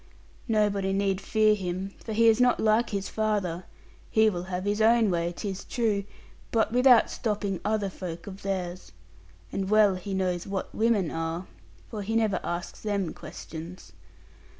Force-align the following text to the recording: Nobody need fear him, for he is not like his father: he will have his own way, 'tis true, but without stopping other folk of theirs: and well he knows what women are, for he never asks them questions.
Nobody 0.47 0.93
need 0.93 1.21
fear 1.21 1.53
him, 1.53 1.93
for 2.03 2.11
he 2.13 2.27
is 2.27 2.41
not 2.41 2.59
like 2.59 2.89
his 2.89 3.07
father: 3.07 3.65
he 4.09 4.31
will 4.31 4.45
have 4.45 4.65
his 4.65 4.81
own 4.81 5.11
way, 5.11 5.31
'tis 5.31 5.63
true, 5.63 6.05
but 6.49 6.71
without 6.71 7.11
stopping 7.11 7.59
other 7.63 7.91
folk 7.91 8.25
of 8.25 8.41
theirs: 8.41 8.93
and 9.51 9.69
well 9.69 9.93
he 9.93 10.15
knows 10.15 10.47
what 10.47 10.73
women 10.73 11.11
are, 11.11 11.45
for 11.87 12.01
he 12.01 12.15
never 12.15 12.39
asks 12.43 12.79
them 12.79 13.13
questions. 13.13 13.93